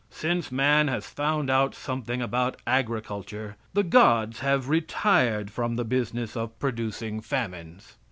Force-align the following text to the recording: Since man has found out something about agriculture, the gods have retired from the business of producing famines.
Since 0.09 0.51
man 0.51 0.87
has 0.87 1.05
found 1.05 1.51
out 1.51 1.75
something 1.75 2.23
about 2.23 2.59
agriculture, 2.65 3.55
the 3.75 3.83
gods 3.83 4.39
have 4.39 4.67
retired 4.67 5.51
from 5.51 5.75
the 5.75 5.85
business 5.85 6.35
of 6.35 6.57
producing 6.57 7.21
famines. 7.21 7.97